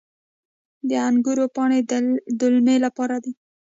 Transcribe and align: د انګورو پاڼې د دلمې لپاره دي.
د 0.89 0.91
انګورو 1.07 1.45
پاڼې 1.55 1.79
د 1.89 1.91
دلمې 2.39 2.77
لپاره 2.85 3.15
دي. 3.23 3.33